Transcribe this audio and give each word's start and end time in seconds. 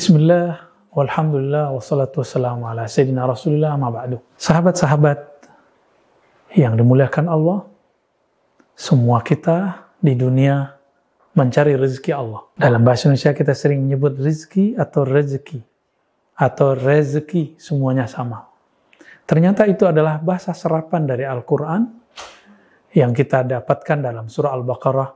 Bismillah, 0.00 0.64
walhamdulillah, 0.96 1.76
wassalatu 1.76 2.24
wassalamu 2.24 2.64
ala 2.64 2.88
sayyidina 2.88 3.28
rasulillah, 3.28 3.76
ma 3.76 3.92
ba'du. 3.92 4.16
Sahabat-sahabat 4.40 5.20
yang 6.56 6.72
dimuliakan 6.72 7.28
Allah, 7.28 7.68
semua 8.72 9.20
kita 9.20 9.92
di 10.00 10.16
dunia 10.16 10.72
mencari 11.36 11.76
rezeki 11.76 12.16
Allah. 12.16 12.48
Dalam 12.56 12.80
bahasa 12.80 13.12
Indonesia 13.12 13.36
kita 13.36 13.52
sering 13.52 13.84
menyebut 13.84 14.16
rezeki 14.16 14.80
atau 14.80 15.04
rezeki. 15.04 15.60
Atau 16.32 16.80
rezeki, 16.80 17.60
semuanya 17.60 18.08
sama. 18.08 18.48
Ternyata 19.28 19.68
itu 19.68 19.84
adalah 19.84 20.16
bahasa 20.16 20.56
serapan 20.56 21.04
dari 21.04 21.28
Al-Quran 21.28 21.84
yang 22.96 23.12
kita 23.12 23.44
dapatkan 23.44 24.00
dalam 24.00 24.32
surah 24.32 24.56
Al-Baqarah. 24.64 25.08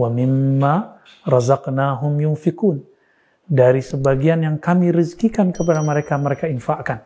Wa 0.00 0.08
mimma 0.08 0.96
yunfikun. 1.28 2.89
Dari 3.50 3.82
sebagian 3.82 4.46
yang 4.46 4.62
kami 4.62 4.94
rezekikan 4.94 5.50
kepada 5.50 5.82
mereka, 5.82 6.14
mereka 6.14 6.46
infakkan. 6.46 7.02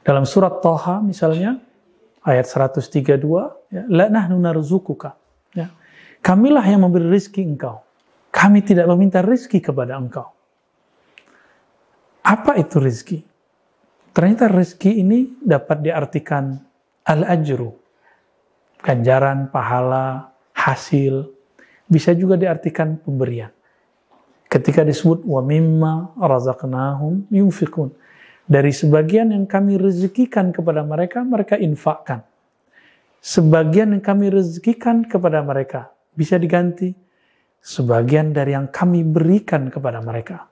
Dalam 0.00 0.24
surat 0.24 0.64
Taha 0.64 1.04
misalnya, 1.04 1.60
ayat 2.24 2.48
132, 2.48 3.20
ya, 3.68 3.84
La 3.92 4.08
nahnu 4.08 4.40
narzukuka. 4.40 5.12
Ya. 5.52 5.68
Kamilah 6.24 6.64
yang 6.64 6.88
memberi 6.88 7.04
rizki 7.04 7.44
engkau. 7.44 7.84
Kami 8.32 8.64
tidak 8.64 8.88
meminta 8.96 9.20
rizki 9.20 9.60
kepada 9.60 10.00
engkau. 10.00 10.32
Apa 12.24 12.56
itu 12.56 12.80
rizki? 12.80 13.20
Ternyata 14.16 14.48
rizki 14.48 15.04
ini 15.04 15.36
dapat 15.36 15.84
diartikan 15.84 16.56
al-ajru. 17.04 17.76
Ganjaran, 18.80 19.52
pahala, 19.52 20.32
hasil. 20.56 21.28
Bisa 21.84 22.16
juga 22.16 22.40
diartikan 22.40 22.96
pemberian. 22.96 23.52
Ketika 24.52 24.84
disebut 24.84 25.24
wa 25.24 25.40
mimma 25.40 26.12
razaqnahum 26.20 27.32
yunfikun. 27.32 27.88
Dari 28.44 28.68
sebagian 28.68 29.32
yang 29.32 29.48
kami 29.48 29.80
rezekikan 29.80 30.52
kepada 30.52 30.84
mereka, 30.84 31.24
mereka 31.24 31.56
infakkan. 31.56 32.20
Sebagian 33.24 33.96
yang 33.96 34.04
kami 34.04 34.28
rezekikan 34.28 35.08
kepada 35.08 35.40
mereka, 35.40 35.88
bisa 36.12 36.36
diganti 36.36 36.92
sebagian 37.64 38.36
dari 38.36 38.52
yang 38.52 38.68
kami 38.68 39.00
berikan 39.08 39.72
kepada 39.72 40.04
mereka. 40.04 40.44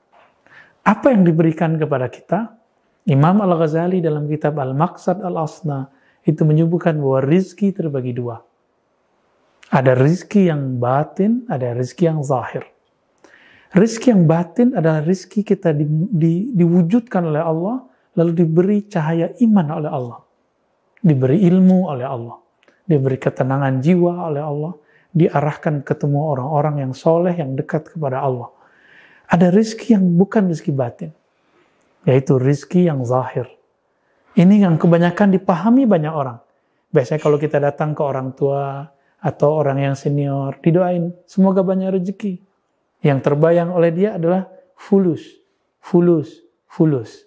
Apa 0.80 1.12
yang 1.12 1.28
diberikan 1.28 1.76
kepada 1.76 2.08
kita? 2.08 2.56
Imam 3.04 3.44
Al-Ghazali 3.44 4.00
dalam 4.00 4.24
kitab 4.24 4.56
Al-Maqsad 4.56 5.20
Al-Asna 5.20 5.92
itu 6.24 6.40
menyebutkan 6.48 6.96
bahwa 6.96 7.20
rizki 7.20 7.68
terbagi 7.68 8.16
dua. 8.16 8.40
Ada 9.68 9.92
rizki 9.92 10.48
yang 10.48 10.80
batin, 10.80 11.44
ada 11.52 11.76
rizki 11.76 12.08
yang 12.08 12.24
zahir. 12.24 12.64
Rizki 13.70 14.10
yang 14.10 14.26
batin 14.26 14.74
adalah 14.74 14.98
rizki 15.06 15.46
kita 15.46 15.70
di, 15.70 15.86
di, 16.10 16.50
diwujudkan 16.54 17.22
oleh 17.22 17.42
Allah, 17.42 17.86
lalu 18.18 18.42
diberi 18.42 18.78
cahaya 18.90 19.30
iman 19.38 19.66
oleh 19.78 19.90
Allah. 19.90 20.20
Diberi 20.98 21.38
ilmu 21.46 21.86
oleh 21.86 22.06
Allah. 22.06 22.36
Diberi 22.82 23.14
ketenangan 23.14 23.78
jiwa 23.78 24.26
oleh 24.26 24.42
Allah 24.42 24.72
diarahkan 25.10 25.82
ketemu 25.82 26.18
orang-orang 26.22 26.86
yang 26.86 26.92
soleh, 26.94 27.34
yang 27.34 27.58
dekat 27.58 27.94
kepada 27.94 28.22
Allah. 28.22 28.50
Ada 29.30 29.54
rizki 29.54 29.94
yang 29.94 30.06
bukan 30.18 30.50
rizki 30.50 30.74
batin, 30.74 31.14
yaitu 32.06 32.38
rizki 32.38 32.86
yang 32.86 33.02
zahir. 33.06 33.46
Ini 34.34 34.66
yang 34.66 34.78
kebanyakan 34.78 35.34
dipahami 35.34 35.86
banyak 35.86 36.10
orang. 36.10 36.38
Biasanya 36.90 37.22
kalau 37.22 37.38
kita 37.38 37.62
datang 37.62 37.94
ke 37.94 38.02
orang 38.02 38.34
tua 38.34 38.90
atau 39.22 39.62
orang 39.62 39.78
yang 39.90 39.94
senior, 39.94 40.58
didoain, 40.58 41.14
semoga 41.26 41.62
banyak 41.62 41.94
rezeki. 41.94 42.49
Yang 43.00 43.18
terbayang 43.24 43.72
oleh 43.72 43.90
dia 43.92 44.20
adalah 44.20 44.48
fulus, 44.76 45.24
fulus, 45.80 46.44
fulus. 46.68 47.24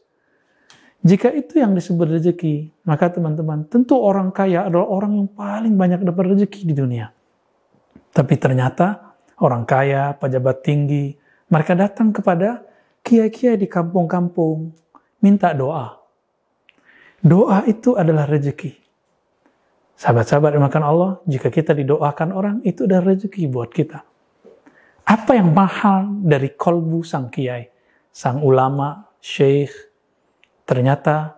Jika 1.04 1.36
itu 1.36 1.60
yang 1.60 1.76
disebut 1.76 2.08
rezeki, 2.16 2.72
maka 2.88 3.12
teman-teman, 3.12 3.68
tentu 3.68 4.00
orang 4.00 4.32
kaya 4.32 4.72
adalah 4.72 4.88
orang 4.88 5.20
yang 5.20 5.30
paling 5.36 5.76
banyak 5.76 6.00
dapat 6.00 6.32
rezeki 6.32 6.64
di 6.64 6.74
dunia. 6.78 7.12
Tapi 8.14 8.40
ternyata 8.40 9.18
orang 9.44 9.68
kaya, 9.68 10.16
pejabat 10.16 10.64
tinggi, 10.64 11.12
mereka 11.52 11.76
datang 11.76 12.16
kepada 12.16 12.64
kiai-kiai 13.04 13.60
di 13.60 13.68
kampung-kampung, 13.68 14.72
minta 15.20 15.52
doa. 15.52 16.00
Doa 17.20 17.68
itu 17.68 18.00
adalah 18.00 18.24
rezeki. 18.24 18.72
Sahabat-sahabat 20.00 20.56
makan 20.56 20.84
Allah, 20.84 21.12
jika 21.28 21.52
kita 21.52 21.76
didoakan 21.76 22.30
orang, 22.32 22.56
itu 22.64 22.88
adalah 22.88 23.12
rezeki 23.12 23.52
buat 23.52 23.76
kita. 23.76 24.13
Apa 25.14 25.38
yang 25.38 25.54
mahal 25.54 26.26
dari 26.26 26.58
kolbu 26.58 27.06
sang 27.06 27.30
kiai, 27.30 27.70
sang 28.10 28.42
ulama, 28.42 29.14
syekh, 29.22 29.70
ternyata 30.66 31.38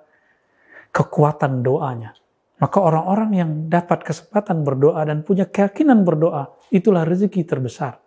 kekuatan 0.95 1.59
doanya. 1.59 2.15
Maka 2.55 2.79
orang-orang 2.79 3.31
yang 3.35 3.51
dapat 3.67 4.07
kesempatan 4.07 4.63
berdoa 4.63 5.03
dan 5.03 5.27
punya 5.27 5.51
keyakinan 5.51 6.07
berdoa, 6.07 6.55
itulah 6.71 7.03
rezeki 7.03 7.43
terbesar. 7.43 7.99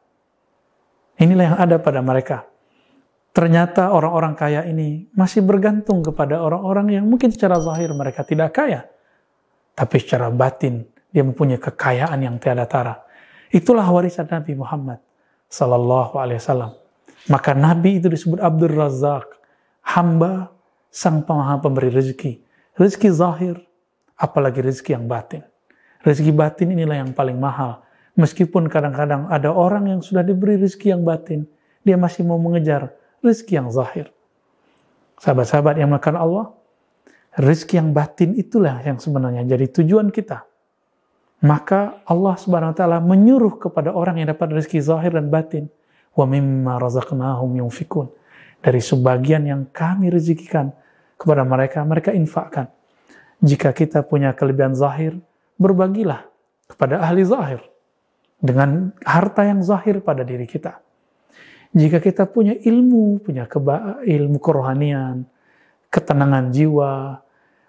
Inilah 1.21 1.53
yang 1.53 1.59
ada 1.61 1.77
pada 1.77 2.01
mereka. 2.01 2.49
Ternyata 3.37 3.93
orang-orang 3.93 4.33
kaya 4.41 4.65
ini 4.65 5.12
masih 5.12 5.45
bergantung 5.45 6.01
kepada 6.01 6.41
orang-orang 6.41 6.97
yang 6.97 7.05
mungkin 7.05 7.28
secara 7.28 7.61
zahir 7.61 7.93
mereka 7.93 8.25
tidak 8.25 8.57
kaya. 8.57 8.89
Tapi 9.77 10.01
secara 10.01 10.33
batin, 10.33 10.81
dia 11.12 11.21
mempunyai 11.21 11.61
kekayaan 11.61 12.25
yang 12.25 12.41
tiada 12.41 12.65
tara. 12.65 13.05
Itulah 13.53 13.84
warisan 13.84 14.25
Nabi 14.33 14.57
Muhammad 14.57 15.08
Sallallahu 15.48 16.20
Alaihi 16.20 16.41
Wasallam. 16.41 16.72
Maka 17.28 17.53
Nabi 17.53 18.00
itu 18.00 18.09
disebut 18.09 18.41
Abdul 18.41 18.72
Razak, 18.72 19.28
hamba 19.84 20.53
sang 20.88 21.25
pemaha 21.25 21.60
pemberi 21.60 21.92
rezeki. 21.92 22.41
Rezeki 22.78 23.09
zahir, 23.12 23.56
apalagi 24.16 24.64
rezeki 24.64 24.97
yang 24.97 25.04
batin. 25.04 25.44
Rezeki 26.06 26.32
batin 26.32 26.72
inilah 26.72 27.04
yang 27.04 27.10
paling 27.12 27.36
mahal. 27.36 27.84
Meskipun 28.19 28.66
kadang-kadang 28.66 29.31
ada 29.31 29.53
orang 29.53 29.92
yang 29.92 30.00
sudah 30.00 30.25
diberi 30.25 30.59
rezeki 30.59 30.97
yang 30.97 31.03
batin, 31.04 31.44
dia 31.84 31.94
masih 32.00 32.26
mau 32.26 32.41
mengejar 32.41 32.91
rezeki 33.22 33.53
yang 33.62 33.69
zahir. 33.70 34.10
Sahabat-sahabat 35.20 35.78
yang 35.78 35.91
makan 35.91 36.15
Allah, 36.16 36.47
rezeki 37.36 37.75
yang 37.78 37.91
batin 37.92 38.34
itulah 38.38 38.80
yang 38.82 38.97
sebenarnya 38.97 39.44
jadi 39.44 39.66
tujuan 39.70 40.10
kita. 40.10 40.47
Maka 41.38 42.03
Allah 42.03 42.34
Subhanahu 42.34 42.75
wa 42.75 42.76
taala 42.76 42.99
menyuruh 42.99 43.62
kepada 43.62 43.94
orang 43.94 44.19
yang 44.19 44.34
dapat 44.34 44.59
rezeki 44.59 44.82
zahir 44.82 45.15
dan 45.15 45.31
batin, 45.31 45.71
wa 46.19 46.26
mimma 46.26 46.82
razaqnahum 46.82 47.62
yunfikun. 47.62 48.10
Dari 48.59 48.82
sebagian 48.82 49.47
yang 49.47 49.62
kami 49.71 50.10
rezekikan 50.10 50.75
kepada 51.15 51.47
mereka, 51.47 51.87
mereka 51.87 52.10
infakkan. 52.10 52.66
Jika 53.38 53.71
kita 53.71 54.03
punya 54.03 54.34
kelebihan 54.34 54.75
zahir, 54.75 55.15
berbagilah 55.62 56.27
kepada 56.66 57.06
ahli 57.06 57.22
zahir 57.22 57.62
dengan 58.43 58.91
harta 59.06 59.47
yang 59.47 59.62
zahir 59.62 60.03
pada 60.03 60.27
diri 60.27 60.43
kita. 60.43 60.82
Jika 61.71 62.03
kita 62.03 62.27
punya 62.27 62.59
ilmu, 62.59 63.22
punya 63.22 63.47
keba 63.47 64.03
ilmu 64.03 64.43
kerohanian, 64.43 65.22
ketenangan 65.87 66.50
jiwa, 66.50 67.22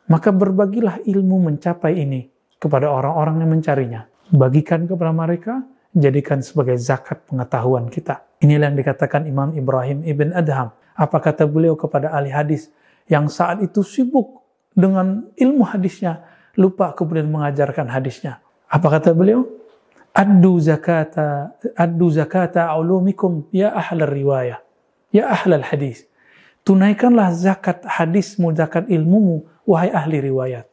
maka 0.10 0.34
berbagilah 0.34 1.06
ilmu 1.06 1.54
mencapai 1.54 2.02
ini 2.02 2.39
kepada 2.60 2.92
orang-orang 2.92 3.42
yang 3.42 3.50
mencarinya. 3.56 4.02
Bagikan 4.30 4.86
kepada 4.86 5.10
mereka, 5.16 5.64
jadikan 5.96 6.44
sebagai 6.44 6.78
zakat 6.78 7.26
pengetahuan 7.26 7.90
kita. 7.90 8.22
Inilah 8.44 8.70
yang 8.70 8.78
dikatakan 8.78 9.26
Imam 9.26 9.56
Ibrahim 9.56 10.06
Ibn 10.06 10.38
Adham. 10.38 10.70
Apa 10.94 11.18
kata 11.24 11.48
beliau 11.48 11.80
kepada 11.80 12.12
ahli 12.12 12.30
hadis 12.30 12.70
yang 13.08 13.32
saat 13.32 13.64
itu 13.64 13.82
sibuk 13.82 14.44
dengan 14.76 15.26
ilmu 15.34 15.64
hadisnya, 15.66 16.28
lupa 16.60 16.94
kemudian 16.94 17.32
mengajarkan 17.32 17.90
hadisnya. 17.90 18.44
Apa 18.70 19.00
kata 19.00 19.16
beliau? 19.16 19.48
Addu 20.14 20.60
zakata, 20.60 21.56
addu 21.74 22.12
zakata 22.12 22.70
ulumikum 22.76 23.48
ya 23.56 23.72
ahlal 23.72 24.12
riwayah, 24.12 24.60
ya 25.16 25.32
ahlal 25.32 25.64
hadis. 25.64 26.06
Tunaikanlah 26.68 27.34
zakat 27.34 27.82
hadismu, 27.88 28.52
zakat 28.54 28.86
ilmumu, 28.92 29.48
wahai 29.66 29.90
ahli 29.90 30.22
riwayat. 30.22 30.68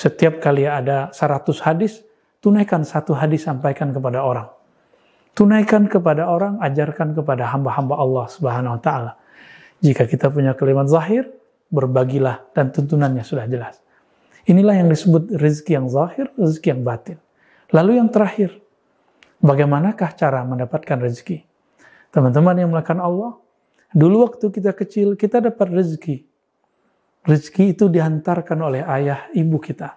Setiap 0.00 0.40
kali 0.40 0.64
ada 0.64 1.12
100 1.12 1.60
hadis, 1.60 2.00
tunaikan 2.40 2.88
satu 2.88 3.12
hadis 3.12 3.44
sampaikan 3.44 3.92
kepada 3.92 4.24
orang. 4.24 4.48
Tunaikan 5.36 5.92
kepada 5.92 6.24
orang, 6.24 6.56
ajarkan 6.56 7.12
kepada 7.12 7.44
hamba-hamba 7.52 8.00
Allah 8.00 8.24
Subhanahu 8.32 8.76
wa 8.76 8.80
taala. 8.80 9.12
Jika 9.84 10.08
kita 10.08 10.32
punya 10.32 10.56
kalimat 10.56 10.88
zahir, 10.88 11.28
berbagilah 11.68 12.48
dan 12.56 12.72
tuntunannya 12.72 13.20
sudah 13.20 13.44
jelas. 13.44 13.84
Inilah 14.48 14.80
yang 14.80 14.88
disebut 14.88 15.36
rezeki 15.36 15.76
yang 15.76 15.86
zahir, 15.92 16.32
rezeki 16.32 16.68
yang 16.72 16.80
batin. 16.80 17.20
Lalu 17.68 18.00
yang 18.00 18.08
terakhir, 18.08 18.56
bagaimanakah 19.44 20.16
cara 20.16 20.48
mendapatkan 20.48 20.96
rezeki? 20.96 21.44
Teman-teman 22.08 22.56
yang 22.56 22.72
melakukan 22.72 23.04
Allah, 23.04 23.36
dulu 23.92 24.24
waktu 24.24 24.48
kita 24.48 24.72
kecil 24.72 25.12
kita 25.20 25.44
dapat 25.44 25.68
rezeki. 25.68 26.29
Rezeki 27.24 27.76
itu 27.76 27.92
dihantarkan 27.92 28.58
oleh 28.60 28.82
ayah 28.84 29.28
ibu 29.36 29.60
kita. 29.60 29.96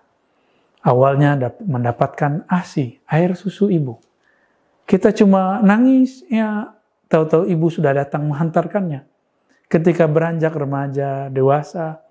Awalnya 0.83 1.55
mendapatkan 1.63 2.43
ASI, 2.51 2.99
air 3.07 3.39
susu 3.39 3.71
ibu. 3.71 3.95
Kita 4.83 5.15
cuma 5.15 5.63
nangis, 5.63 6.27
ya 6.27 6.75
tahu-tahu 7.07 7.47
ibu 7.47 7.71
sudah 7.71 7.95
datang 7.95 8.27
menghantarkannya 8.27 9.07
ketika 9.73 10.05
beranjak 10.05 10.53
remaja, 10.53 11.33
dewasa, 11.33 12.05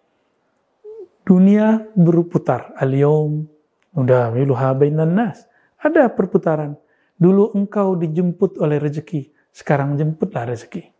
dunia 1.23 1.87
berputar. 1.94 2.75
Al-yawm 2.75 3.47
nudawiluha 3.94 4.75
bainan 4.75 5.15
nas. 5.15 5.47
Ada 5.79 6.11
perputaran. 6.11 6.75
Dulu 7.15 7.55
engkau 7.55 7.94
dijemput 7.94 8.58
oleh 8.58 8.82
rezeki, 8.82 9.31
sekarang 9.55 9.94
jemputlah 9.94 10.50
rezeki. 10.50 10.91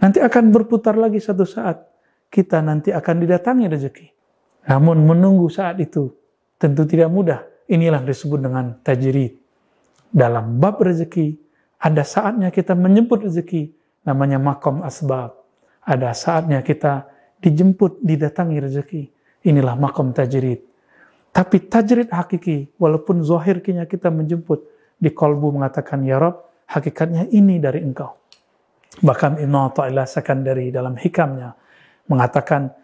Nanti 0.00 0.24
akan 0.24 0.48
berputar 0.48 0.96
lagi 0.96 1.20
satu 1.20 1.44
saat. 1.44 1.91
Kita 2.32 2.64
nanti 2.64 2.88
akan 2.88 3.16
didatangi 3.20 3.68
rezeki. 3.68 4.06
Namun 4.72 5.04
menunggu 5.04 5.52
saat 5.52 5.76
itu 5.84 6.08
tentu 6.56 6.88
tidak 6.88 7.12
mudah. 7.12 7.44
Inilah 7.68 8.00
disebut 8.00 8.40
dengan 8.40 8.80
tajrid. 8.80 9.36
Dalam 10.08 10.56
bab 10.56 10.80
rezeki, 10.80 11.36
ada 11.76 12.00
saatnya 12.00 12.48
kita 12.48 12.72
menjemput 12.72 13.28
rezeki, 13.28 13.68
namanya 14.08 14.40
makom 14.40 14.80
asbab. 14.80 15.36
Ada 15.84 16.16
saatnya 16.16 16.64
kita 16.64 17.04
dijemput, 17.42 18.00
didatangi 18.00 18.56
rezeki. 18.64 19.02
Inilah 19.52 19.76
makom 19.76 20.16
tajrid. 20.16 20.64
Tapi 21.32 21.56
tajrid 21.68 22.08
hakiki, 22.12 22.76
walaupun 22.80 23.20
zahirnya 23.24 23.84
kita 23.84 24.08
menjemput, 24.08 24.72
di 25.02 25.10
kolbu 25.10 25.52
mengatakan, 25.52 26.06
Ya 26.06 26.16
Rob, 26.16 26.64
hakikatnya 26.70 27.28
ini 27.34 27.60
dari 27.60 27.82
engkau. 27.82 28.14
Bahkan 29.02 29.40
Ibn 29.40 29.54
Atta'illah 29.72 30.06
dari 30.44 30.68
dalam 30.70 30.94
hikamnya 30.94 31.61
mengatakan, 32.08 32.74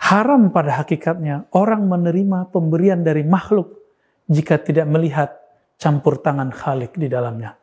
haram 0.00 0.52
pada 0.52 0.82
hakikatnya 0.84 1.48
orang 1.56 1.88
menerima 1.88 2.52
pemberian 2.52 3.00
dari 3.00 3.24
makhluk 3.24 3.80
jika 4.28 4.60
tidak 4.60 4.86
melihat 4.90 5.30
campur 5.80 6.20
tangan 6.20 6.52
Khalik 6.52 6.96
di 6.96 7.06
dalamnya. 7.06 7.56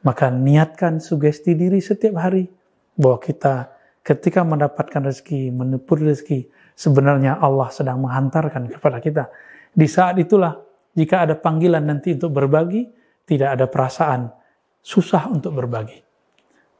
Maka 0.00 0.32
niatkan 0.32 0.98
sugesti 1.02 1.52
diri 1.52 1.78
setiap 1.82 2.16
hari 2.16 2.48
bahwa 2.96 3.20
kita 3.20 3.68
ketika 4.00 4.40
mendapatkan 4.40 5.04
rezeki, 5.04 5.52
menepur 5.52 6.00
rezeki, 6.00 6.48
sebenarnya 6.72 7.36
Allah 7.36 7.68
sedang 7.68 8.00
menghantarkan 8.00 8.72
kepada 8.72 8.98
kita. 8.98 9.28
Di 9.70 9.84
saat 9.84 10.16
itulah, 10.16 10.56
jika 10.96 11.28
ada 11.28 11.36
panggilan 11.36 11.84
nanti 11.84 12.16
untuk 12.16 12.32
berbagi, 12.32 12.88
tidak 13.28 13.60
ada 13.60 13.66
perasaan 13.68 14.32
susah 14.80 15.28
untuk 15.28 15.52
berbagi. 15.54 16.00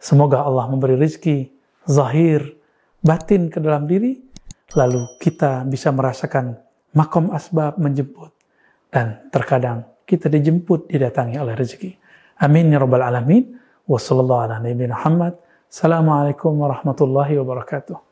Semoga 0.00 0.42
Allah 0.42 0.64
memberi 0.72 0.96
rezeki 0.96 1.52
zahir, 1.84 2.56
batin 3.00 3.48
ke 3.48 3.60
dalam 3.60 3.86
diri, 3.88 4.20
lalu 4.76 5.06
kita 5.18 5.64
bisa 5.66 5.92
merasakan 5.92 6.56
makom 6.94 7.30
asbab 7.32 7.78
menjemput. 7.80 8.30
Dan 8.90 9.30
terkadang 9.30 9.84
kita 10.04 10.26
dijemput, 10.26 10.90
didatangi 10.90 11.38
oleh 11.38 11.54
rezeki. 11.54 11.94
Amin 12.42 12.72
ya 12.72 12.78
rabbal 12.82 13.06
alamin. 13.06 13.54
Wassalamualaikum 13.86 16.58
warahmatullahi 16.58 17.38
wabarakatuh. 17.38 18.09